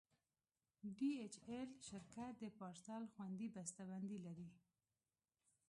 [0.95, 4.49] ډي ایچ ایل شرکت د پارسل خوندي بسته بندي لري.